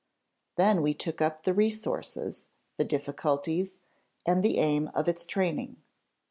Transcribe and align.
Then 0.55 0.81
we 0.81 0.95
took 0.95 1.21
up 1.21 1.43
the 1.43 1.53
resources, 1.53 2.47
the 2.77 2.83
difficulties, 2.83 3.77
and 4.25 4.41
the 4.43 4.57
aim 4.57 4.89
of 4.95 5.07
its 5.07 5.27
training. 5.27 5.75